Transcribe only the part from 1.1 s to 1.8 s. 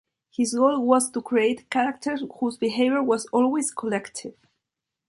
to create